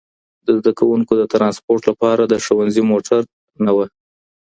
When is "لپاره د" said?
1.89-2.33